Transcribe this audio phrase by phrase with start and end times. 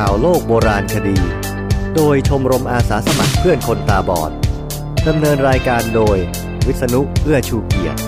[0.00, 1.18] ข่าวโลกโบราณคดี
[1.96, 4.32] โดยชมรมอาสาสมัครเพื่อนคนตาบอด
[5.08, 6.16] ดำเนินรายการโดย
[6.66, 8.00] วิษณุเอื้อชูเกียรติ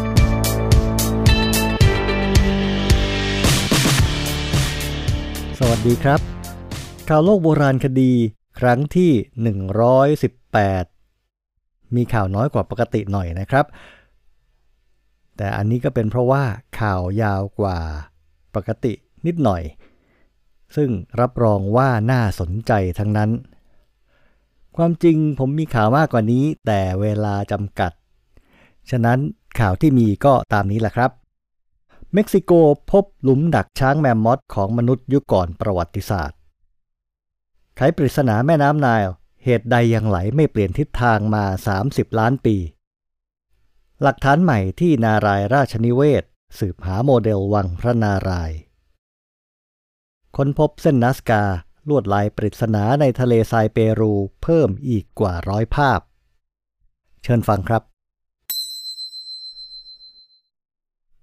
[5.59, 6.21] สวัสดีครับ
[7.09, 8.13] ข่าวโลกโบราณคดี
[8.59, 9.13] ครั้งที่
[10.55, 13.67] 118 มีข่าวน้อยกว่าปกติหน่อยนะครับ
[15.37, 16.43] แต่อันนี้ก็เป็นเพราะว่า
[16.81, 17.79] ข่าวยาวกว่า
[18.55, 18.93] ปกติ
[19.29, 19.65] นิดหน่อย
[20.77, 23.31] ซึ่งรับรองว่าน่าสนใจทั้งนั้น
[24.77, 27.93] ความจริงผมมีข่าวมากกว่านี้ แต่เวลาจำกัด
[28.91, 29.19] ฉะนั้น
[29.59, 31.11] ข่าวที่มีก็ตามนี้แหละครับ
[32.15, 32.53] เม็กซิโก
[32.91, 36.39] พบหลุมดักช้างแมมมอสของมนุษย์ยุคก่อนประวัติศาสตร์
[37.77, 39.05] ไขปริศนาแม่น้ำไนล์
[39.45, 41.45] เหตุใดยังไหลไม่เปลี่ยนทิศทางมา
[41.81, 42.57] 30 ล้านปี
[44.03, 46.25] หลักฐานใหม่ที่นารายราชนิเวศ
[46.59, 48.59] สืบหาโมเดลวังพระนารายณ์
[50.39, 51.43] ค้นพบเส้นนัสกา
[51.89, 56.01] ลวดลายปริศนาในทะเลทรายเปรูเพิ่มอีกกว่าร้อยภาพ
[57.23, 57.83] เชิญฟังครับ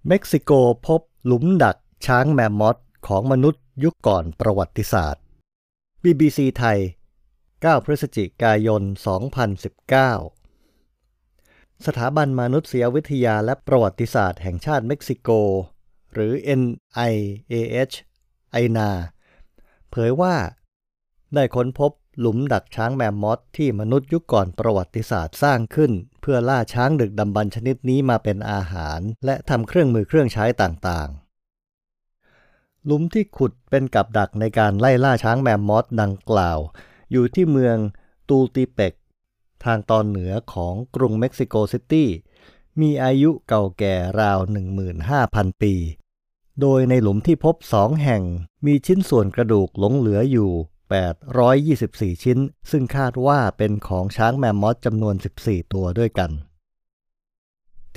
[0.08, 0.52] เม็กซิโก
[0.88, 2.78] พบหลุมดักช้างแมมมอส
[3.08, 5.24] ของมนุษย์ยุคก่อนประวัติศาสตร์
[6.04, 6.80] BBC ไทย
[7.32, 8.82] 9 พฤศจิกายน
[10.14, 15.30] 2019 สถาบันมนุษยวิทยาและประวัติศาสตร์แห่งชาติเม็กซิโก
[16.14, 17.96] หรือ NIAH
[18.52, 18.90] ไอนา
[19.92, 20.36] เผยว่า
[21.34, 36.60] ได้ค้นพบหลุมดักช้างแมมมอสที่มนุษย์ยุคก่อนประวัติศาสตร์สร้างขึ้น เพื่อล่าช้างดึกดำบรรชนิดนี้มาเป็นอาหาร และทำเครื่องมือเครื่องใช้ต่างๆ หลุมที่ขุดเป็นกับดักในการไล่ล่าช้างแมมมอสดังกล่าว
[37.12, 37.78] อยู่ที่เมือง
[38.30, 38.94] ตูลเตเปก
[39.66, 42.10] ทางตอนเหนือของกรุงเม็กซิโกซิตี้
[42.82, 44.40] มีอายุเก่าแก่ราว
[45.00, 45.74] 15,000 ปี
[46.60, 48.24] โดยในหลุมที่พบสองแห่ง
[48.66, 50.52] มีชิ้นส่วนกระดูกหลงเหลืออยู่
[51.38, 52.40] 824 ชิ้น
[52.72, 56.32] ซึ่งคาดว่าเป็นของช้างแมมมอสจำนวน 14 ตัวด้วยกัน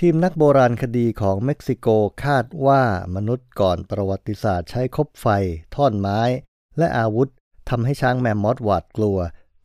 [0.01, 1.87] ทีมนักโบราณคดีของเม็กซิโก
[2.25, 2.83] คาดว่า
[3.15, 5.27] มนุษย์ก่อนประวัติศาสตร์ใช้คบไฟ
[5.75, 6.21] ท่อนไม้
[6.79, 7.29] และอาวุธ
[7.69, 9.19] ทำให้ช้างแมมมอสหวาดกลัว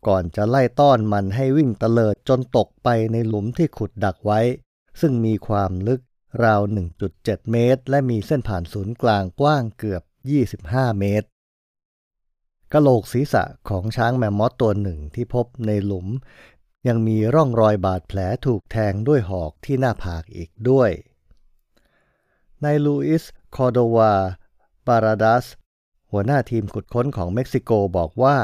[0.08, 4.40] ก่อนจะไล่ต้อนมันให้วิ่งเตลิดจนตกไปในหลุมที่ขุดดักไว้
[5.02, 6.02] ซึ่งมีความลึก
[6.44, 6.62] ราว
[7.06, 10.04] 1.7 เมตร และมีเส้นผ่านศูนย์กลางกว้างเกือบ
[10.50, 11.28] 25 เมตร
[12.74, 16.08] กะโหลกศีรษะของช้างแมมมอสตัวหนึ่งที่พบในหลุม
[16.88, 20.92] ยังมีร่องรอยบาดแผลถูกแทงด้วยหอกที่หน้าผากอีกด้วย
[22.64, 23.24] นายลูอิส
[23.56, 24.14] คอโดวา
[24.88, 25.46] บาราดัส
[26.12, 28.38] หัวหน้าทีมขุดค้นของเม็กซิโกบอกว่า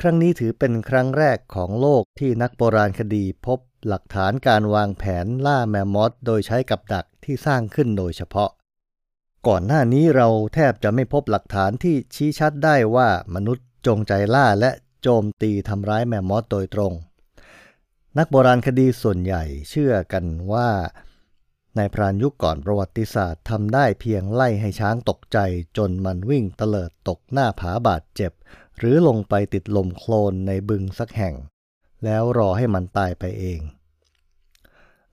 [0.00, 8.50] ครั้งนี้ถือเป็นครั้งแรกของโลกที่นักโบราณคดีพบ หลักฐานการวางแผนล่าแมมมอสโดยใช้กับดักที่สร้างขึ้นโดยเฉพาะ
[9.46, 14.70] ก่อนหน้านี้เราแทบจะไม่พบหลักฐานที่ชี้ชัดได้ว่ามนุษย์จงใจล่าและ
[15.02, 16.92] โจมตีทำร้ายแมมมอสโดยตรง
[18.18, 20.70] นักโบราณคดีส่วนใหญ่เชื่อกันว่า
[21.76, 25.38] ในพรานยุคก่อนประวัติศาสตร์ทำได้เพียงไล่ให้ช้างตกใจ
[25.76, 28.32] จนมันวิ่งเตลิดตกหน้าผาบาดเจ็บ
[28.78, 31.34] หรือลงไปติดลมโคลนในบึงสักแห่ง
[32.04, 33.60] แล้วรอให้มันตายไปเอง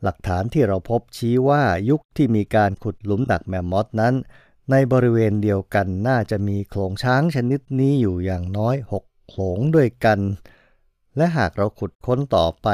[0.03, 4.15] หลักฐานที่เราพบชี้ว่ายุคที่มีการขุดหลุมดักแมมมอสนั้น
[4.71, 10.19] ในบริเวณเดียวกันน่าจะมีโขลงช้างชนิดนี้อยู่อย่างน้อยหกโขลงด้วยกัน
[11.17, 12.67] และหากเราขุดค้นต่อไป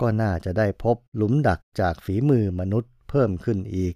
[0.00, 3.94] ก็น่าจะได้พบหลุมดักจากฝีมือมนุษย์เพิ่มขึ้นอีก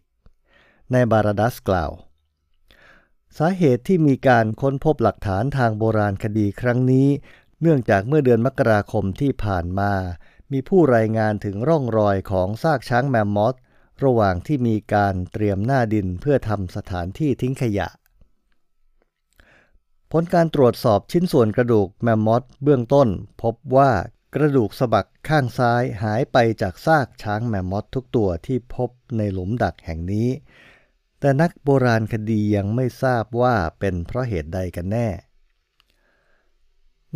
[0.93, 1.91] ในบาราดัสกล่าว
[3.39, 7.09] สาเหตุที่มีการค้นพบหลักฐานทางโบราณคดีครั้งนี้
[7.61, 9.93] เนื่องจากเมื่อเดือนมกราคมที่ผ่านมา
[10.53, 13.55] มีผู้รายงานถึงร่องรอยของซากช้างแมมมอส
[14.05, 17.89] ระหว่างที่มีการเตรียมหน้าดินเพื่อทำสถานที่ทิ้งขยะ
[20.13, 23.09] ผลการตรวจสอบชิ้นส่วนกระดูกแมมมอสเบื้องต้น
[23.43, 23.91] พบว่า
[24.35, 30.29] กระดูกสะบักข้างซ้ายหายไปจากซากช้างแมมมอสทุกตัวที่พบในหลุมดักแห่งนี้
[31.21, 35.09] แต่นักโบราณคดียังไม่ทราบว่าเป็นเพราะเหตุใดกันแน่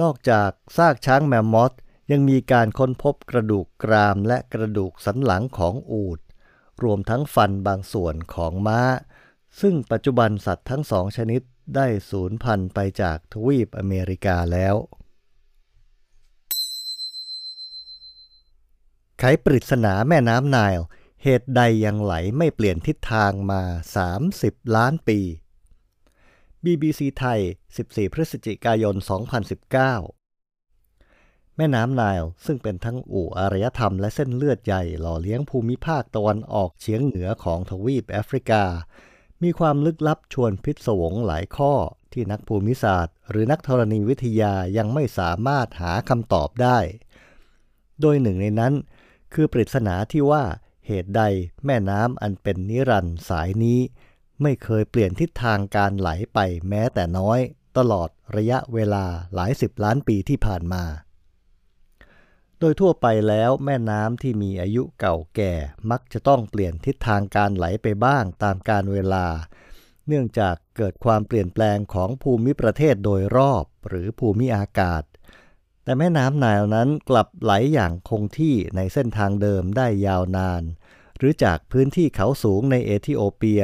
[0.00, 1.72] นอกจากซากช้างแมมมอส
[2.10, 6.20] ยังมีการค้นพบกระดูกกรามและกระดูกสันหลังของอูฐ
[6.82, 8.82] รวมทั้งฟันบางส่วนของม้า
[9.60, 11.42] ซึ่งปัจจุบันสัตว์ทั้งสองชนิด
[11.76, 14.74] ได้สูญพันธุ์ไปจากทวีปอเมริกาแล้ว
[19.18, 20.84] ไขปริศนาแม่น้ำไนล์
[21.22, 23.62] เหตุใดยังไหลไม่เปลี่ยนทิศทางมา
[24.18, 25.18] 30 ล้านปี
[26.64, 27.40] BBC ไทย
[27.76, 28.94] 14 พฤศจิกายน
[30.20, 38.64] 2019 แม่น้ำไนล์ซึ่งเป็นทั้งอู่อารยธรรมและเส้นเลือดใหญ่หล่อเลี้ยงภูมิภาคตะวันออกเฉียงเหนือของทวีปแอฟริกา
[39.42, 41.72] มีความลึกลับชวนพิศวงหลายข้อ
[42.12, 46.78] ที่นักภูมิศาสตร์ หรือนักธรณีวิทยายังไม่สามารถหาคำตอบได้
[48.00, 48.74] โดยหนึ่งในนั้น
[49.32, 50.44] คือปริศนาที่ว่า
[50.86, 51.22] เหตุใด
[51.64, 53.80] แม่น้ำอันเป็นนิรันดร์สายนี้
[54.42, 56.38] ไม่เคยเปลี่ยนทิศทางการไหลไป
[56.68, 57.38] แม้แต่น้อย
[57.78, 59.04] ตลอดระยะเวลา
[59.34, 60.84] หลายสิบล้านปีที่ผ่านมา
[62.58, 65.54] โดยทั่วไปแล้วแม่น้ำที่มีอายุเก่าแก่
[65.90, 69.26] มักจะต้องเปลี่ยนทิศทางการไหลไปบ้างตามกาลเวลา
[70.06, 75.02] เนื่องจากเกิดความเปลี่ยนแปลงของภูมิประเทศโดยรอบหรือภูมิอากาศ
[75.84, 80.62] แต่แม่น้ำไนลนั้นกลับไหลอย่างคงที่ในเส้นทางเดิมได้ยาวนาน
[81.18, 83.62] หรือจากพื้นที่เขาสูงในเอธิโอเปีย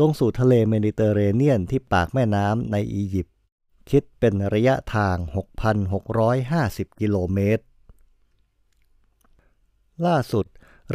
[0.00, 3.34] ลงสู่ทะเลเมดิเตอร์เรเนียนที่ปากแม่น้ำในอียิปต์
[3.90, 5.16] คิดเป็นระยะทาง
[6.08, 7.64] 6,650 กิโลเมตร
[10.06, 10.46] ล่าสุด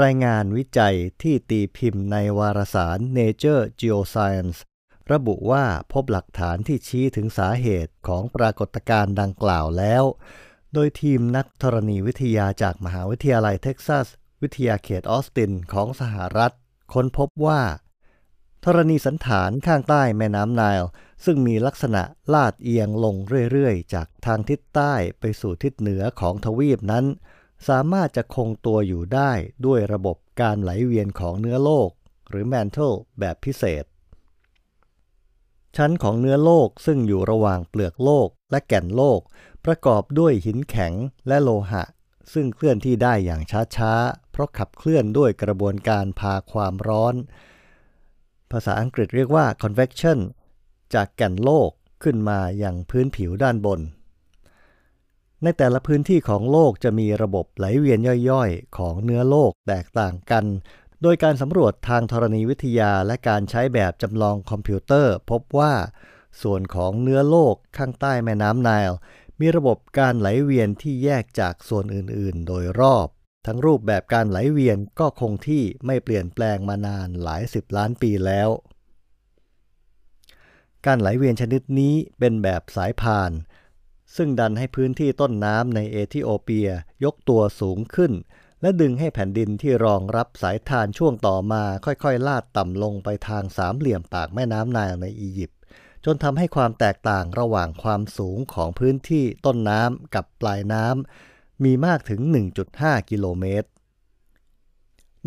[0.04, 4.60] รายงานวิจัยที่ตีพิมพ์ในวารสาร Nature Geoscience
[5.12, 10.04] ระบุว่าพบหลักฐานที่ชี้ถึงสาเหตุของปรากฏการณ์ดังกล่าวแล้ว
[10.74, 14.08] โดยทีมนักธรณีวิทยาจากมหาวิทยาลัยเท็กซัส
[14.42, 16.54] วิทยาเขตออสตินของสหรัฐ
[16.94, 17.62] ค้นพบว่า
[18.66, 20.88] ธรณีสันฐานข้างใต้แม่น้ำไนล์
[21.26, 22.04] ซึ่งมีลักษณะ
[22.34, 23.16] ลาดเอียงลง
[23.52, 27.06] เรื่อยๆ จากทางทิศใต้ไปสู่ทิศเหนือของทวีปนั้น
[27.68, 29.32] สามารถจะคงตัวอยู่ได้
[29.66, 31.90] ด้วยระบบการไหลเวียนของเนื้อโลก
[32.30, 33.84] หรือแมนเทลแบบพิเศษ
[35.78, 39.20] ชั้นของเนื้อโลกซึ่งอยู่ระหว่างเปลือกโลกและแก่นโลก
[39.66, 40.94] ประกอบด้วยหินแข็ง
[41.28, 41.84] และโลหะ
[42.34, 43.42] ซึ่งเคลื่อนที่ได้อย่าง
[43.76, 47.16] ช้าๆ เพราะขับเคลื่อนด้วยกระบวนการพาความร้อน
[48.54, 50.18] ภาษาอังกฤษเรียกว่า convection
[50.94, 51.70] จากแก่นโลก
[52.04, 53.80] ขึ้นมาอย่างพื้นผิวด้านบน
[55.44, 58.00] ในแต่ละพื้นที่ของโลกจะมีระบบไหลเวียน
[58.30, 60.46] ย่อยๆ ของเนื้อโลกแตกต่างกัน
[61.02, 65.74] โดยการสำรวจทางธรณีวิทยาและการใช้แบบจำลองคอมพิวเตอร์ พบว่า
[66.42, 68.98] ส่วนของเนื้อโลกข้างใต้แม่น้ำไนล์
[69.40, 73.08] มีระบบการไหลเวียนที่แยกจากส่วนอื่นๆ โดยรอบ
[73.46, 78.50] ทั้งรูปแบบการไหลเวียนก็คงที่ไม่เปลี่ยนแปลงมานานหลายสิบล้านปีแล้ว
[80.86, 83.32] การไหลเวียนชนิดนี้เป็นแบบสายพาน
[84.16, 86.70] ซึ่งดันให้พื้นที่ต้นน้ำในเอธิโอเปีย
[87.04, 88.12] ยกตัวสูงขึ้น
[88.62, 95.60] และดึงให้แผ่นดินที่รองรับสายทานช่วงต่อมาค่อยๆ ลาดต่ำลงไปทางสามเหลี่ยมปากแม่น้ำไนล์ในอียิปต์
[96.06, 101.31] จนทำให้ความแตกต่างระหว่างความสูงของพื้นที่ต้นน้ำกับปลายน้ำ
[101.64, 102.22] มีมากถึง
[102.66, 103.68] 1.5 กิโลเมตร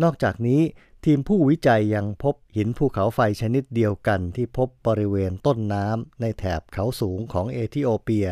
[0.03, 0.61] นอกจากนี้
[1.05, 8.27] ทีมผู้วิจัยยังพบหินภูเขาไฟชนิดเดียวกันที่พบบริเวณต้นน้ำในแถบเขาสูงของเอธิโอเปีย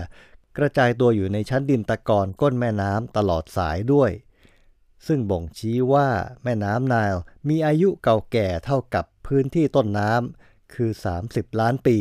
[0.58, 4.12] กระจายตัวอยู่ในชั้นดินตะกอนก้นแม่น้ำตลอดสายด้วย
[5.08, 6.08] ซึ่งบ่งชี้ว่า
[6.44, 10.92] แม่น้ำไนล์มีอายุเก่าแก่เท่ากับพื้นที่ต้นน้ำคือ
[11.26, 11.98] 30 ล้านปี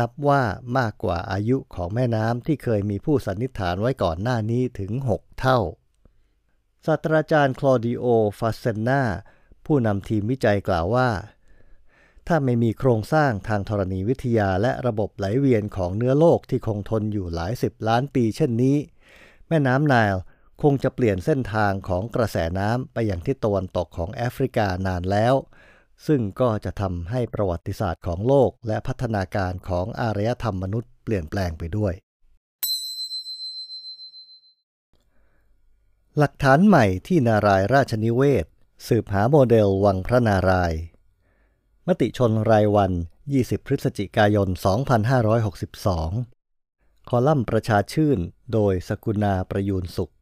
[0.00, 0.42] นับว่า
[0.78, 5.58] มากกว่าอายุของแม่น้ำที่เคยมีผู้สันนิษฐานไว้ก่อนหน้านี้ถึง 6 เท่า
[6.86, 8.04] ศาสตราจารย์คลอดิโอ
[8.38, 9.02] ฟาเซนนา
[9.66, 11.10] ผู้นำทีมวิจัยกล่าวว่า
[12.26, 18.76] ถ้าไม่มีโครงสร้างทางธรณีวิทยาและระบบไหลเวียนของเนื้อโลกที่คงทนอยู่หลายสิบล้านปีเช่นนี้
[19.48, 20.20] แม่น้ำไนล์
[20.62, 25.34] คงจะเปลี่ยนเส้นทางของกระแสน้ำไปยังทิศตะวันตกของแอฟริกานานแล้ว
[26.06, 31.94] ซึ่งก็จะทำให้ประวัติศาสตร์ของโลกและพัฒนาการของอารยธรรมมนุษย์เปลี่ยนแปลงไปด้วย
[36.18, 38.46] หลักฐานใหม่ที่นารายราชนิเวศ
[38.88, 40.72] สืบหาโมเดลวังพระนาราย
[41.86, 42.92] มติชนรายวัน
[43.30, 44.48] 20 พฤศจิกายน
[46.12, 48.18] 2562 คอลัมน์ประชาชื่น
[48.52, 50.12] โดยสกุณาประยูนสุข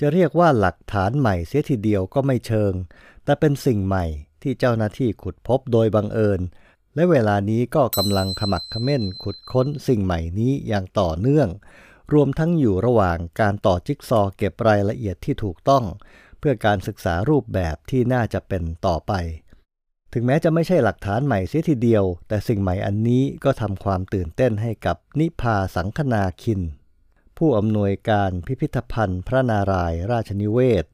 [0.00, 2.72] จะเรียกว่าหลักฐานใหม่เสียทีเดียวก็ไม่เชิง
[3.24, 4.04] แต่เป็นสิ่งใหม่
[4.42, 6.40] ที่เจ้าหน้าที่ขุดพบโดยบังเอิญ
[6.94, 11.48] และเวลานี้ก็กำลังขมักขม้นขุดค้นสิ่งใหม่นี้อย่างต่อเนื่อง
[12.12, 15.84] รวมทั้งอยู่ระหว่างการต่อจิ๊กซอเก็บรายละเอียดที่ถูกต้อง
[16.38, 19.12] เพื่อการศึกษารูปแบบที่น่าจะเป็นต่อไป
[20.12, 26.60] ถึงแม้จะไม่ใช่หลักฐานใหม่เสียทีเดียว แต่สิ่งใหม่อันนี้ก็ทำความตื่นเต้นให้กับนิพาสังคนาคิน
[27.38, 30.84] ผู้อำนวยการพิพิธภัณฑ์ พระนารายราชนิเวศ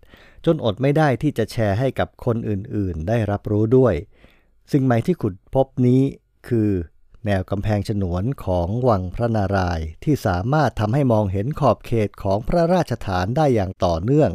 [0.45, 3.95] จนอดไม่ได้ที่จะแชร์ให้กับคนอื่นๆ ได้รับรู้ด้วย
[4.73, 6.03] สิ่งใหม่ที่ขุดพบนี้
[6.49, 6.71] คือ
[7.27, 14.31] แนวกำแพงฉนวนของวังพระนารายณ์ที่สามารถทำให้มองเห็นขอบเขตของพระราชฐานได้อย่างต่อเนื่อง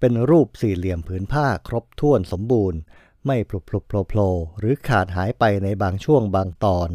[0.00, 2.78] เป็นรูปสี่เหลี่ยมผืนผ้าครบถ้วนสมบูรณ์
[3.26, 6.90] ไม่พลุพลุโผล่หรือขาดหายไปในบางช่วงบางตอน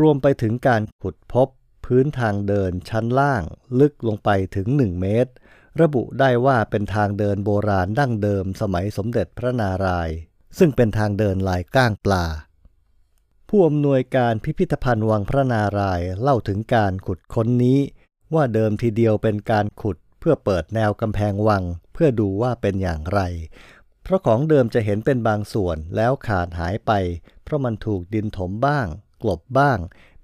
[0.00, 1.48] รวมไปถึงการขุดพบ
[1.86, 3.42] พื้นทางเดินชั้นล่าง
[3.80, 5.32] ลึกลงไปถึง 1 เมตร
[5.80, 10.16] ระบุได้ว่าเป็นทางเดินโบราณดั้งเดิมสมัยสมเด็จพระนารายณ์
[10.58, 12.24] ซึ่งเป็นทางเดินลายก้างปลา
[13.48, 17.78] ผู้ผู้อำนวยการพิพิธภัณฑ์วังพระนารายณ์เล่าถึงการขุดค้นนี้
[18.34, 21.62] ว่าเดิมทีเดียวเป็นการขุดเพื่อเปิดแนวกำแพงวัง
[21.92, 23.20] เพื่อดูว่าเป็นอย่างไร
[24.02, 26.92] เพราะของเดิมจะเห็นเป็นบางส่วนแล้วขาดหายไป
[27.44, 28.86] เพราะมันถูกดินถมบ้าง
[29.22, 29.78] กลบบ้าง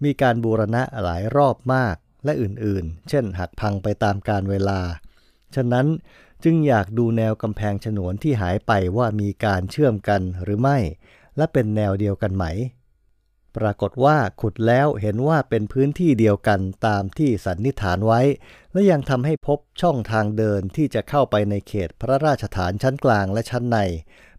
[0.05, 4.81] มีการบูรณะหลายรอบมากและอื่นๆ เช่นหักพังไปตามกาลเวลา
[5.55, 5.87] ฉะนั้น
[6.45, 10.79] จึงอยากดูแนวกำแพงฉนวนที่หายไปว่ามีการเชื่อมกันหรือไม่
[11.37, 12.45] และเป็นแนวเดียวกันไหม
[13.57, 18.21] ปรากฏว่าขุดแล้วเห็นว่าเป็นพื้นที่เดียวกันตามที่สันนิษฐานไว้
[18.73, 23.79] และยังทำให้พบช่องทางเดินที่จะเข้าไปในเขตพระราชฐานชั้นกลางและชั้นใน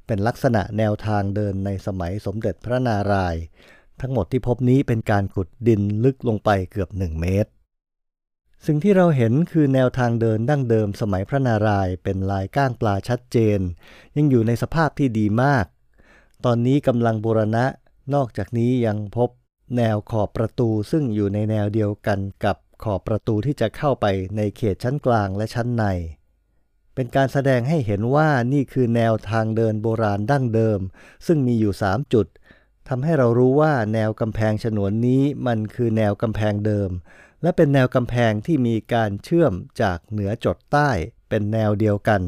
[0.06, 3.44] เป็นลักษณะแนวทางเดินในสมัยสมเด็จพระนารายณ์
[4.02, 7.50] ทั้งหมดที่พบนี้เป็นการขุดดินลึกลงไปเกือบหนึ่งเมตร
[8.66, 13.60] สิ่งที่เราเห็นคือแนวทางเดินดั้งเดิมสมัยพระนารายณ์เป็นลายก้างปลาชัดเจน
[14.16, 15.66] ยังอยู่ในสภาพที่ดีมาก
[16.46, 17.66] ตอนนี้กำลังบูรณะ
[18.14, 19.30] นอกจากนี้ยังพบ
[19.78, 24.06] แนวขอบประตูซึ่งอยู่ในแนวเดียวกันกับขอบประตูที่จะเข้าไป
[24.38, 25.86] ในเขตชั้นกลางและชั้นใน
[26.96, 30.80] เป็นการแสดงให้เห็นว่านี่คือแนวทางเดินโบราณดั้งเดิม
[31.26, 32.28] ซึ่งมีอยู่ 3 จุด
[32.90, 36.90] ทำให้เรารู้ว่าแนวกำแพงฉนวนนี้มันคือแนวกำแพงเดิม
[37.42, 40.90] และเป็นแนวกำแพงที่มีการเชื่อมจากเหนือจดใต้
[41.30, 42.22] เป็นแนวเดียวกัน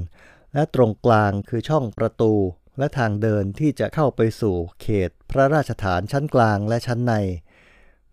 [0.54, 2.34] และตรงกลางคือช่องประตู
[2.78, 7.14] และทางเดินที่จะเข้าไปสู่เขตพระราชฐานชั้นกลางและชั้นใน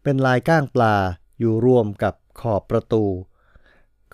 [0.03, 0.97] เป็นลายก้างปลา
[1.39, 3.05] อยู่รวมกับขอบประตู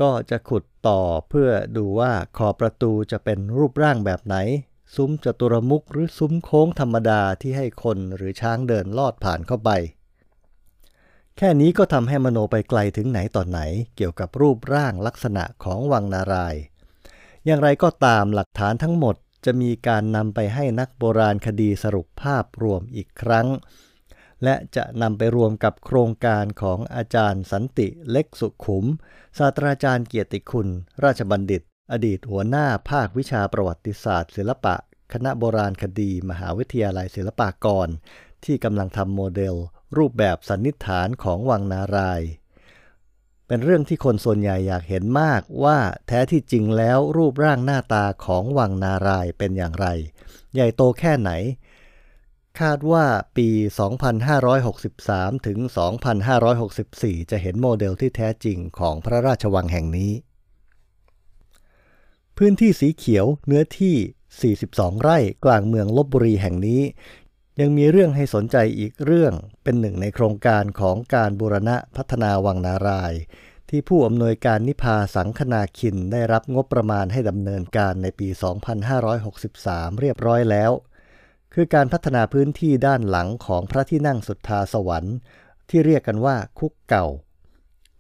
[0.01, 4.37] ก็จะขุดต่อเพื่อดูว่าขอบประตูจะเป็นรูปร่างแบบไหน
[4.95, 9.71] ซุ้มจตุรมุกหรือซุ้มโค้งธรรมดาที่ให้คนหรือช้างเดินลอดผ่านเข้าไป
[11.37, 13.61] แค่นี้ก็ทำให้มโนไปไกลถึงไหนต่อไหน
[13.97, 16.54] เกี่ยวกับรูปร่างลักษณะของวังนาราย
[17.47, 23.47] อย่างไรก็ตามหลักฐานทั้งหมดจะมีการนำไปให้นักโบราณคดีสรุปภาพรวมอีกครั้ง
[24.45, 28.85] และจะนำไปรวมกับโครงการของอาจารย์สันติเล็กสุขุม
[29.38, 30.68] ศาสตราจารย์เกียรติคุณ
[31.04, 34.76] ราชบัณฑิต อดีตหัวหน้าภาควิชาประวัติศาสตร์ ศิลปะ
[35.12, 37.88] คณะโบราณคดี มหาวิทยาลัยศิลปากร
[38.45, 39.54] ที่กำลังทำโมเดล
[39.97, 42.23] รูปแบบสันนิษฐานของวังนาราย
[43.47, 49.87] เป็นเรื่องที่คนส่วนใหญ่อยากเห็นมากว่าแท้ที่จริงแล้วรูปร่างหน้าตาของวังนารายเป็นอย่างไร
[50.54, 51.30] ใหญ่โตแค่ไหน
[52.61, 53.04] คาดว่า
[53.37, 53.49] ปี
[54.88, 55.59] 2563 ถึง
[56.45, 60.12] 2564 จะเห็นโมเดลที่แท้จริงของพระราชวังแห่งนี้
[62.42, 66.83] พื้นที่สีเขียวเนื้อที่ 42 ไร่กลางเมืองลบบุรีแห่งนี้
[67.61, 73.12] ยังมีเรื่องให้สนใจอีกเรื่องเป็นหนึ่งในโครงการของการบูรณะพัฒนาวังนาราย
[73.68, 78.28] ที่ผู้อำนวยการนิพาสังคนาคินได้รับงบประมาณให้ดำเนินการในปี
[79.14, 80.71] 2563 เรียบร้อยแล้ว
[81.54, 85.16] คือการพัฒนาพื้นที่ด้านหลังของพระที่นั่งสุทธาสวรรค์
[85.68, 87.07] ที่เรียกกันว่าคุกเก่า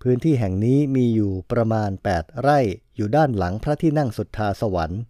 [0.02, 2.60] พื้นที่แห่งนี้มีอยู่ประมาณ 8 ไร่
[2.98, 5.02] อยู่ด้านหลังพระที่นั่งสุทธาสวรรค์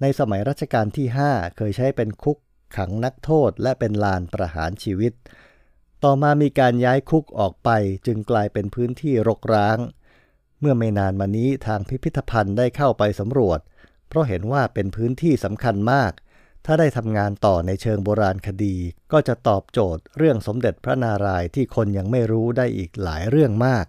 [0.00, 2.38] ในสมัยรัชกาลที่ 5 เคยใช้เป็นคุก
[2.76, 5.12] ขังนักโทษและเป็นลานประหารชีวิต
[6.04, 7.70] ต่อมามีการย้ายคุกออกไป
[8.06, 9.78] จึงกลายเป็นพื้นที่รกร้าง
[10.60, 13.60] เมื่อไม่นานมานี้ทางพิพิธภัณฑ์ได้เข้าไปสำรวจ
[14.08, 16.12] เพราะเห็นว่าเป็นพื้นที่สำคัญมาก
[16.66, 18.76] ถ้าได้ทำงานต่อในเชิงโบราณคดี
[19.12, 23.86] ก็จะตอบโจทย์เรื่องสมเด็จพระนารายณ์ที่คนยังไม่รู้ได้อีกหลายเรื่องมาก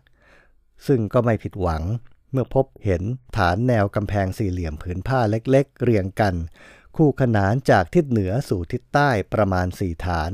[0.87, 1.83] ซึ่งก็ไม่ผิดหวัง
[2.33, 3.03] เมื่อพบเห็น
[3.37, 6.35] ฐานแนวกำแพงสี่เหลี่ยมผืนผ้าเล็กๆ เรียงกัน
[6.95, 10.31] คู่ขนานจากทิศเหนือสู่ทิศใต้ประมาณสี่ฐาน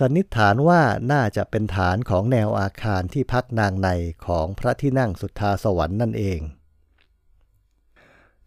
[0.00, 0.82] สันนิษฐานว่า
[1.12, 3.88] น่าจะเป็นฐานของแนวอาคารที่พักนางใน
[4.26, 6.40] ของพระที่นั่งสุทธาสวรรค์นั่นเอง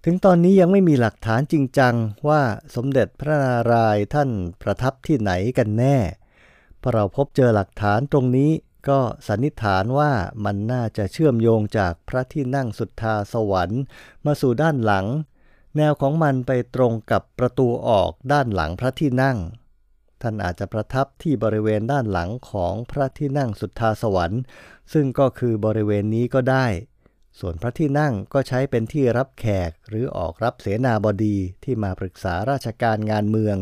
[0.03, 1.95] ถึงตอนนี้ยังไม่มีหลักฐานจริงจัง
[2.27, 2.41] ว่า
[2.75, 4.29] สมเด็จพระนารายณ์ท่าน
[4.61, 5.97] ประทับที่ไหนกันแน่
[6.81, 8.51] พอเราพบเจอหลักฐานตรงนี้
[8.87, 10.11] ก็สันนิษฐานว่า
[10.45, 13.81] มันน่าจะเชื่อมโยงจากพระที่นั่งสุทธาสวรรค์
[14.25, 15.05] มาสู่ด้านหลัง
[15.77, 19.37] แนวของมันไปตรงกับประตูออกด้านหลังพระที่นั่ง
[20.21, 24.41] ท่านอาจจะประทับที่บริเวณด้านหลังของพระที่นั่งสุทธาสวรรค์
[24.93, 26.65] ซึ่งก็คือบริเวณนี้ก็ได้
[27.39, 33.57] ส่วนพระที่นั่งก็ใช้เป็นที่รับแขกหรือออกรับเสนาบดีที่มาปรึกษาราชการงานเมือง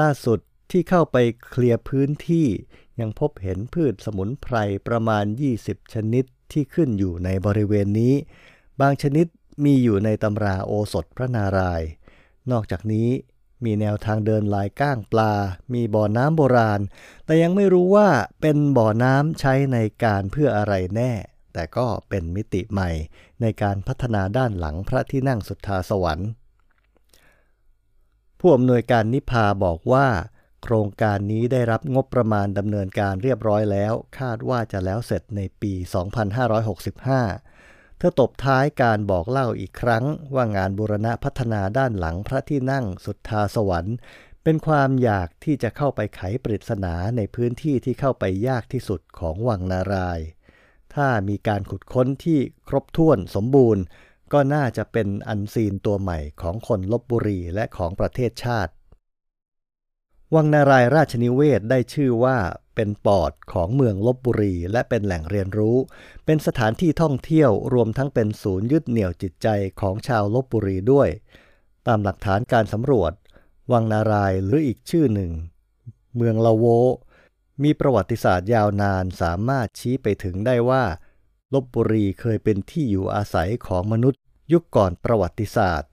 [0.00, 0.38] ล่าสุด
[0.70, 1.16] ที่เข้าไป
[1.48, 2.46] เคลียร์พื้นที่
[3.00, 5.24] ยังพบเห็นพืชสมุนไพรประมาณ
[5.58, 8.14] 20 ชนิดที่ขึ้นอยู่ในบริเวณนี้
[8.80, 9.26] บางชนิด
[9.64, 11.88] มีอยู่ในตำราโอสถพระนารายณ์
[12.50, 13.08] นอกจากนี้
[13.64, 15.32] มีแนวทางเดินลายก้างปลา
[15.72, 16.80] มีบ่อน้ำโบราณ
[17.24, 18.08] แต่ยังไม่รู้ว่า
[18.40, 21.12] เป็นบ่อน้ำใช้ในการเพื่ออะไรแน่
[21.52, 22.90] แต่ก็เป็นมิติใหม่
[23.40, 26.28] ในการพัฒนาด้านหลังพระที่นั่งสุทธาสวรรค์
[28.38, 30.06] ผู้อำนวยการนิพาบอกว่า
[30.66, 35.72] โครงการนี้ได้รับงบประมาณดำเนินการเรียบร้อยแล้ว คาดว่าจะแล้วเสร็จในปี
[36.66, 40.04] 2565 เธอตบท้ายการบอกเล่าอีกครั้ง
[40.34, 43.96] ว่างานบูรณะพัฒนาด้านหลังพระที่นั่งสุทธาสวรรค์
[44.42, 50.20] เป็นความอยากที่จะเข้าไปไขปริศนาในพื้นที่ที่เข้าไปยากที่สุดของวังนาราย
[50.94, 53.82] ถ้ามีการขุดค้นที่ครบถ้วนสมบูรณ์
[54.32, 58.72] ก็น่าจะเป็นอันซีนตัวใหม่ของคนลบบุรีและของประเทศชาติ
[60.34, 62.38] วังนารายราชนิเวศได้ชื่อว่า
[62.74, 65.76] เป็นปอดของเมืองลบบุรีและเป็นแหล่งเรียนรู้
[66.24, 69.48] เป็นสถานที่ท่องเที่ยวรวมทั้งเป็นศูนย์ยึดเหนี่ยวจิตใจ
[69.80, 71.08] ของชาวลบบุรีด้วย
[71.86, 73.12] ตามหลักฐานการสำรวจ
[73.72, 75.32] วังนารายหรืออีกชื่อหนึ่ง
[76.16, 76.66] เมืองละโว
[77.62, 80.84] มีประวัติศาสตร์ยาวนานสามารถชี้ไปถึงได้ว่า
[81.54, 84.20] ลบบุรีเคยเป็นที่อยู่อาศัยของมนุษย์
[84.52, 85.92] ยุคก่อนประวัติศาสตร์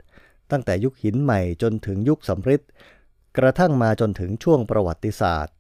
[0.52, 2.62] ตั้งแต่ยุคหินใหม่จนถึงยุคสำริด
[3.38, 5.56] กระทั่งมาจนถึงช่วงประวัติศาสตร์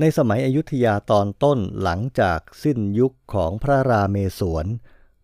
[0.00, 4.66] ในสมัยอยุธยาตอนต้นหลังจากสิ้นยุคของพระราเมศวร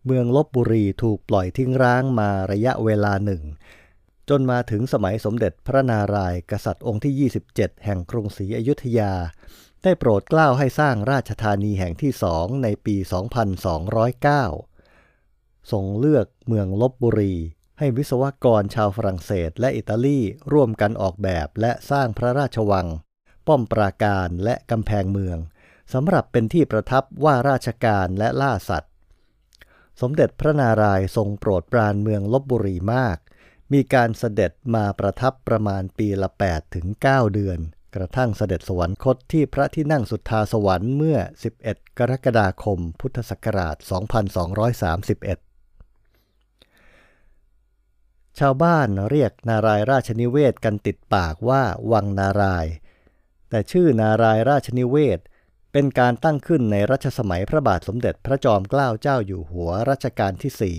[0.05, 3.43] เมืองลบบุรีถูกปล่อยทิ้งร้างมาระยะเวลาหนึ่ง
[4.29, 9.13] จนมาถึงสมัยสมเด็จพระนารายณ์กษัตริย์องค์ที่ 27 แห่งกรุงศรีอยุธยา
[9.83, 12.95] ได้โปรดเกล้าให้สร้างราชธานีแห่งที่สองในปี
[14.53, 17.35] 2209 ทรงเลือกเมืองลบบุรี
[17.79, 20.19] ให้วิศวกรชาวฝรั่งเศสและอิตาลี
[20.53, 22.87] ร่วมกันออกแบบและสร้างพระราชวัง
[23.47, 25.37] ป้อมปราการและกำแพงเมือง
[25.93, 28.91] สำหรับเป็นที่ประทับว่าราชการและล่าสัตว์
[30.01, 33.17] สมเด็จพระนารายณ์ทรงโปรดปรานเมืองลบบุรีมาก
[33.73, 37.59] มีการเสด็จมาประทับประมาณปีละ8ถึง9เดือน
[37.95, 41.17] กระทั่งเสด็จสวรรคตที่พระที่นั่งสุทธาสวรรค์เมื่อ
[41.57, 45.48] 11 กรกฎาคม พุทธศักราช 2231
[48.39, 52.65] ชาวบ้านเรียกนารายราชนิเวศกันติดปากว่าวังนาราย
[53.49, 55.19] แต่ชื่อนารายราชนิเวศ
[55.71, 60.77] เป็นการตั้งขึ้นในรัชสมัยพระบาทสมเด็จพระจอมเกล้าเจ้าอยู่หัวรัชกาลที่สี่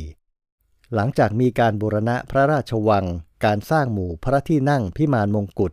[0.95, 3.05] หลังจากมีการบูรณะพระราชวัง
[3.45, 5.73] การสร้างหมู่พระที่นั่งพิมานมงกุฎ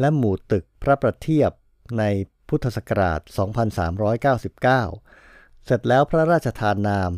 [0.00, 1.50] และหมู่ตึกพระประเทียบ
[1.98, 2.02] ใน
[2.48, 3.20] พุทธศักราช
[4.02, 7.10] 2399 เสร็จแล้วพระราชทานนาม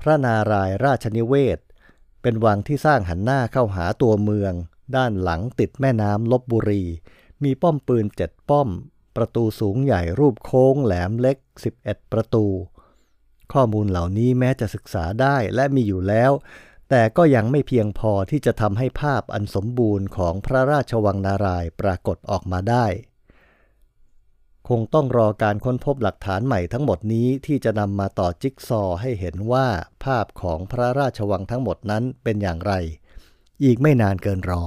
[0.00, 1.58] พระนารายราชนิเวศ
[2.22, 4.52] เป็นวังที่สร้างหันหน้าเข้าหาตัวเมือง
[4.96, 6.84] ด้านหลังติดแม่น้ำลบบุรี
[7.42, 8.68] มีป้อมปืนเจ็ดป้อม
[9.16, 11.36] ประตูสูงใหญ่รูปโค้งแหลมเล็ก
[11.76, 12.46] 11 ประตู
[13.52, 16.32] ข้อมูลเหล่านี้แม้จะศึกษาได้และมีอยู่แล้ว
[16.90, 22.86] แต่ก็ยังไม่เพียงพอที่จะทำให้ภาพอันสมบูรณ์ของพระราชวังนารายปรากฏออกมาได้
[24.68, 29.66] คงต้องรอการค้นพบหลักฐานใหม่ทั้งหมดนี้ที่จะนำมาต่อจิ๊กซอให้เห็นว่า
[30.04, 32.72] ภาพของพระราชวังทั้งหมดนั้นเป็นอย่างไร
[33.64, 34.62] อีกไม่นานเกินรอ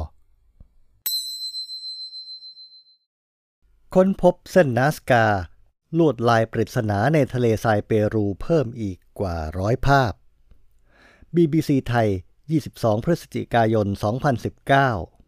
[3.96, 5.26] ค้นพบเส้นนาสกา
[5.98, 10.12] ลวดลายปริศนาในทะเลทรายเปรูเพิ่มอีกกว่าร้อยภาพ
[11.36, 12.10] BBC ไทย
[12.58, 13.88] 22 พฤศจิกายน
[14.62, 15.21] 2019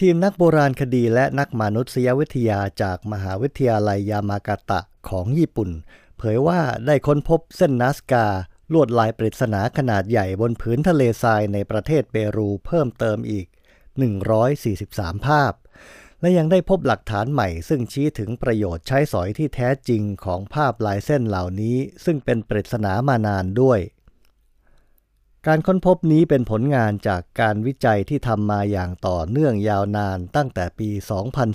[0.00, 5.70] ทีมนักโบราณคดีและนักมนุษยวิทยาจากมหาวิทยาลัยยามากาตะของญี่ปุ่น
[6.18, 8.26] เผยว่าได้ค้นพบเส้นนาสกา
[8.72, 13.46] ลวดลายปริศนาขนาดใหญ่บนผืนทะเลทรายในประเทศเปรูเพิ่มเติมอีก
[14.36, 15.52] 143 ภาพ
[16.20, 23.80] และยังได้พบหลักฐานใหม่ ซึ่งชี้ถึงประโยชน์ใช้สอยที่แท้จริงของภาพลายเส้นเหล่านี้ ซึ่งเป็นปริศนามานานด้วย
[25.48, 30.90] การค้นพบนี้เป็นผลงานจากการวิจัยที่ทำมาอย่างต่อเนื่องยาวนานตั้งแต่ปี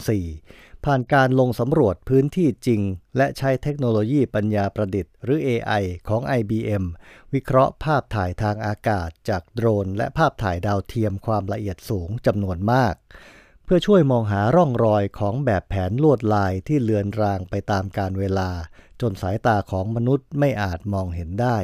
[0.10, 2.82] 2004 ผ่านการลงสำรวจพื้นที่จริง
[3.18, 6.84] และใช้เทคโนโลยีปัญญาประดิษฐ์ หรือ AI ของ IBM
[7.34, 12.96] วิเคราะห์ภาพถ่ายทางอากาศจากโดรน และภาพถ่ายดาวเทียมความละเอียดสูงจำนวนมาก
[13.66, 18.50] เพื่อช่วยมองหาร่องรอยของแบบแผนลวดลายที่เลือนรางไปตามการเวลา
[19.02, 21.58] จนสายตาของมนุษย์ไม่อาจมองเห็นได้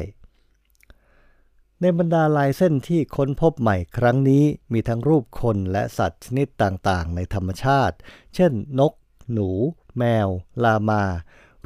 [1.80, 7.96] ในบรรดาลายเส้นที่ค้นพบใหม่ครั้งนี้มีทั้งรูปคนและสัตว์ชนิดต่างๆ ในธรรมชาติ
[8.34, 8.92] เช่น นก
[9.32, 9.50] หนู
[9.98, 10.28] แมว
[10.64, 11.04] ลามา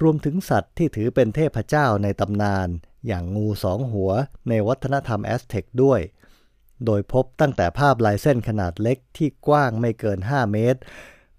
[0.03, 2.69] รวมถึงสัตว์ที่ถือเป็นเทพเจ้าในตำนาน
[3.07, 4.11] อย่างงูสองหัว
[4.49, 6.01] ในวัฒนธรรมแอสเท็กด้วย
[6.85, 10.81] โดยพบตั้งแต่ภาพลายเส้นขนาดเล็กที่กว้างไม่เกิน 5 เมตร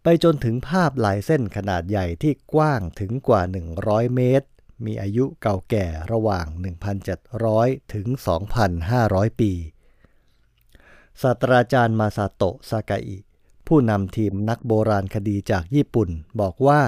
[0.04, 3.42] ไปจนถึงภาพลายเส้นขนาดใหญ่ที่กว้างถึงกว่า
[3.80, 4.48] 100 เมตร
[4.86, 6.46] มีอายุเก่าแก่ระหว่าง
[7.20, 8.08] 1,700 ถึง
[8.74, 9.52] 2,500 ปี
[11.22, 13.18] ศาสตราจารย์มาซาโตะซากาอิ
[13.68, 16.10] ผู้นำทีมนักโบราณคดีจากญี่ปุ่น
[16.42, 16.82] บอกว่า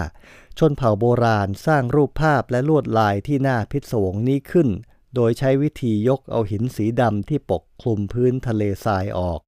[0.57, 4.69] ชนเผ่าโบราณสร้างรูปภาพและลวดลายที่น่าพิศวงนี้ขึ้น
[5.15, 9.39] โดยใช้วิธียกเอาหินสีดำที่ปกคลุมพื้นทะเลทรายออก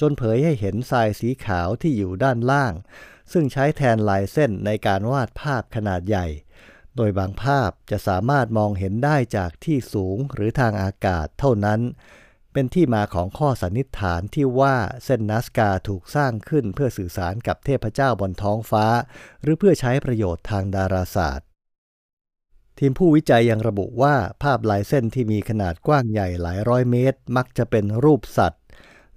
[0.00, 2.72] จนเผยให้เห็นทรายสีขาวที่อยู่ด้านล่าง
[3.32, 6.26] ซึ่งใช้แทนลายเส้นในการวาดภาพขนาดใหญ่
[6.96, 11.80] โดยบางภาพจะสามารถมองเห็นได้จากที่สูงหรือทางอากาศเท่านั้น
[12.52, 18.86] เป็นที่มาของข้อสันนิษฐานที่ว่าเส้นนัสกาถูกสร้างขึ้นเพื่อสื่อสารกับเทพเจ้าบนท้องฟ้า
[19.42, 21.46] หรือเพื่อใช้ประโยชน์ทางดาราศาสตร์
[22.78, 28.62] ทีมผู้วิจัยยังระบุว่าภาพลายเส้นที่มีขนาดกว้างใหญ่หลายร้อยเมตร มักจะเป็นรูปสัตว์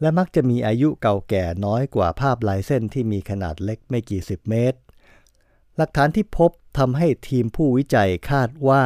[0.02, 4.80] และมักจะมีอายุเก่าแก่น้อยกว่าภาพลายเส้นที่มีขนาดเล็กไม่กี่สิบเมตร
[5.78, 8.84] หลักฐานที่พบ ทำให้ทีมผู้วิจัยคาดว่า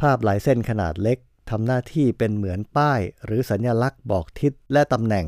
[0.00, 1.18] ภาพลายเส้นขนาดเล็ก
[1.50, 5.26] ทำหน้าที่เป็นเหมือนป้าย หรือสัญลักษณ์บอกทิศและตำแหน่ง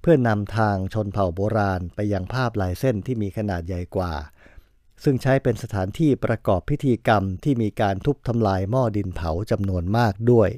[0.00, 4.12] เพื่อนำทางชนเผ่าโบราณไปยังภาพลายเส้นที่มีขนาดใหญ่กว่า
[5.02, 10.50] ซึ่งใช้เป็นสถานที่ประกอบพิธีกรรมที่มีการทุบทำลายหม้อดินเผาจำนวนมากด้วย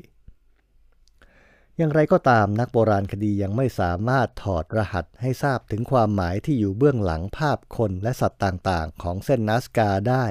[1.76, 10.24] อย่างไรก็ตามนักโบราณคดียังไม่สามารถถอดรหัสให้ทราบถึงความหมายที่อยู่เบื้องหลังภาพคนและสัตว์ต่างๆ ของเส้นนัสกาได้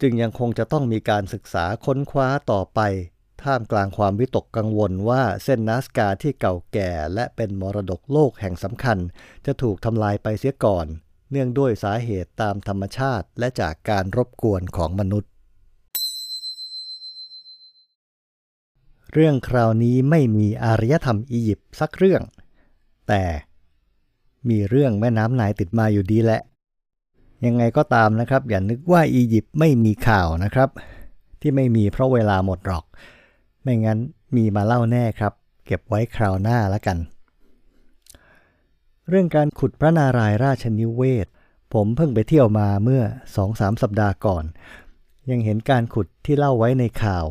[0.00, 2.80] จึงยังคงจะต้องมีการศึกษาค้นคว้าต่อไป
[3.42, 8.98] ท่ามกลางความวิตกกังวลว่าเส้นนัสกาที่เก่าแก่และเป็นมรดกโลกแห่งสำคัญ
[9.46, 10.86] จะถูกทำลายไปเสียก่อน
[11.30, 15.30] เนื่องด้วยสาเหตุตามธรรมชาติและจากการรบกวนของมนุษย์
[19.12, 22.22] เรื่องคราวนี้ไม่มีอารยธรรมอียิปต์สักเรื่อง
[23.08, 23.24] แต่
[24.48, 26.40] มีเรื่องแม่น้ำนายติดมาอยู่ดีแหละ
[27.46, 30.68] ยังไงก็ตามนะครับ อย่านึกว่าอียิปต์ไม่มีข่าวนะครับ
[31.40, 32.84] ที่ไม่มีเพราะเวลาหมดหรอก
[33.62, 33.98] ไม่งั้น
[34.36, 35.32] มีมาเล่าแน่ครับ
[35.66, 36.98] เก็บไว้คราวหน้าล้วกัน
[39.08, 41.26] เรื่องการขุดพระนารายณ์ราชนิเวศ
[41.74, 43.02] ผมเพิ่งไปเที่ยวมาเมื่อ
[43.36, 44.44] สองสามสัปดาห์ก่อน
[45.30, 47.26] ยังเห็นการขุดที่เล่าไว้ในข่าว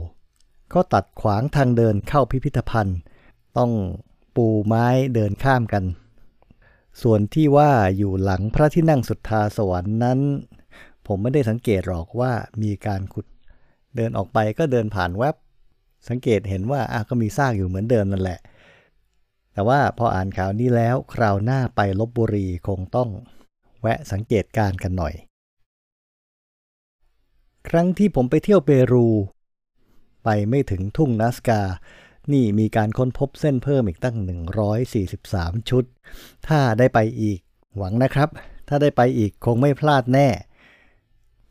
[0.73, 2.97] ก็ตัดขวางทางเดินเข้าพิพิธภัณฑ์
[3.57, 3.71] ต้อง
[4.35, 5.83] ปูไม้เดินข้ามกัน
[7.01, 10.19] ส่วนที่ว่าอยู่หลังพระที่นั่งสุดทาสวรรค์นั้น
[11.07, 13.25] ผมไม่ได้สังเกตหรอกว่ามีการขุด
[13.95, 15.35] เดินออกไปก็เดินผ่านแวบ
[16.09, 18.39] สังเกตเห็นว่าอะก็มีซากอยู่เหมือนเดิมนั่นแหละ
[19.53, 23.09] แต่ว่าพออ่านข่าวนี้แล้วคราวหน้าไปลบบุรีคงต้อง
[23.81, 25.13] แวะสังเกตการกันหน่อย
[27.69, 29.07] ครั้งที่ผมไปเที่ยวเปรู
[30.23, 31.61] ไปไม่ถึงทุ่งนัสกา
[32.31, 34.17] นี่มีการค้นพบเส้นเพิ่มอีกตั้ง
[34.93, 35.83] 143 ชุด
[36.47, 37.39] ถ้าได้ไปอีก
[37.77, 38.29] หวังนะครับ
[38.67, 40.27] ถ้าได้ไปอีกคงไม่พลาดแน่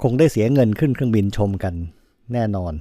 [0.02, 1.74] คงได้เสียเงินขึ้นเครื่องบินชมกัน
[2.32, 2.74] แน่นอน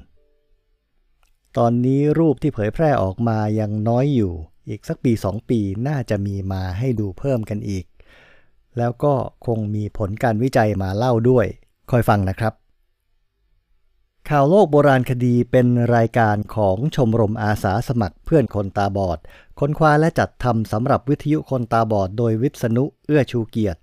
[1.57, 4.33] ตอนนี้รูปที่เผยแพร่ออกมายังน้อยอยู่
[4.69, 7.85] อีกสักปีสองปีน่าจะมีมาให้ดูเพิ่มกันอีก
[8.77, 9.13] แล้วก็
[9.45, 11.45] คงมีผลการวิจัยมาเล่าด้วย
[11.91, 12.53] คอยฟังนะครับ
[14.29, 19.19] ข่าวโลกโบราณคดีเป็นรายการของชมรมอาสาสมัครเพื่อนคนตาบอด
[19.59, 23.79] ค้นคว้าและจัดทำสำหรับวิทยุคนตาบอดโดยวิษณุเอื้อชูเกียรติ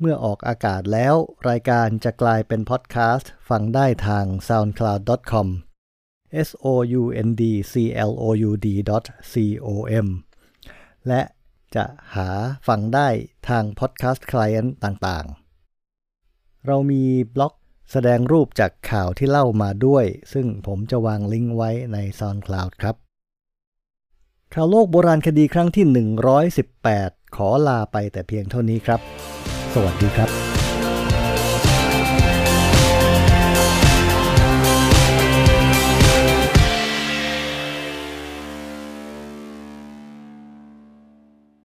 [0.00, 1.14] เมื่อออกอากาศแล้ว
[1.48, 5.48] รายการจะกลายเป็นพอดแคสต์ ฟังได้ทาง soundcloud.com
[6.46, 6.66] s o
[7.00, 7.74] u n d c
[8.10, 8.66] l o u d
[9.32, 9.34] c
[9.66, 9.68] o
[10.04, 10.06] m
[11.08, 11.22] และ
[11.74, 11.84] จะ
[12.14, 12.28] หา
[12.66, 13.08] ฟังได้
[13.48, 17.54] ทาง Podcast Client ต่างๆ เรามีบล็อก
[17.92, 22.94] แสดงรูปจากข่าวที่เล่ามาด้วย ซึ่งผมจะวางลิงก์ไว้ใน SoundCloud ครับ
[24.54, 26.06] ข่าวโลกโบราณคดีครั้งที่
[26.60, 29.00] 118 ขอลาไปแต่เพียงเท่านี้ครับ
[29.74, 30.55] สวัสดีครับ